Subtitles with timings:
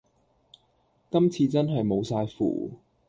[1.11, 2.71] 今次真係無晒符